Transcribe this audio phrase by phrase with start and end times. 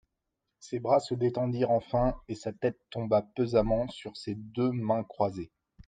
[0.59, 5.51] Ses bras se détendirent enfin et sa tête tomba pesamment sur ses deux mains croisées.